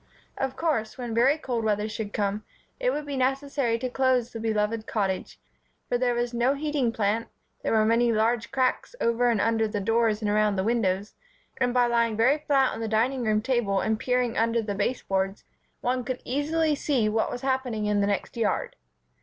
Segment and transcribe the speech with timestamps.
[0.35, 2.43] Of course, when very cold weather should come,
[2.79, 5.39] it would be necessary to close the beloved Cottage,
[5.87, 7.27] for there was no heating plant,
[7.61, 11.13] there were many large cracks over and under the doors and around the windows;
[11.57, 15.43] and by lying very flat on the dining room floor and peering under the baseboards,
[15.81, 18.77] one could easily see what was happening in the next yard.